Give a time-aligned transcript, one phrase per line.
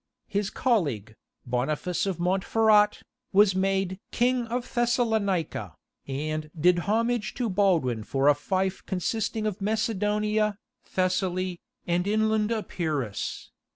[0.27, 1.15] His colleague,
[1.45, 5.75] Boniface of Montferrat, was made "King of Thessalonica,"
[6.07, 13.51] and did homage to Baldwin for a fief consisting of Macedonia, Thessaly, and inland Epirus.